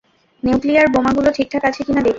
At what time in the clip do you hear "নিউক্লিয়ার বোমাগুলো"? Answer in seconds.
0.43-1.29